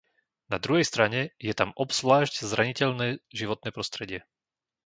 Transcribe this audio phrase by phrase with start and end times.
[0.51, 3.07] Na druhej strane je tam obzvlášť zraniteľné
[3.39, 4.19] životné prostredie.